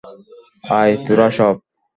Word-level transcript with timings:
আয় 0.71 0.93
তোরা 1.05 1.27
সব। 1.37 1.55